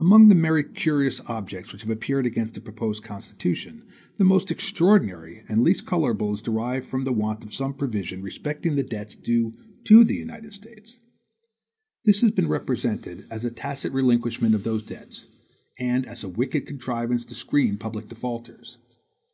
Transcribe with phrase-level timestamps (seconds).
[0.00, 3.84] Among the many curious objections which have appeared against the proposed Constitution,
[4.18, 8.20] the most extraordinary and the least colorable is derived from the want of some provision
[8.20, 11.00] respecting the debts due to the United States.
[12.04, 15.26] This has been represented as a tacit relinquishment of those debts,
[15.78, 18.76] and as a wicked contrivance to screen public defaulters.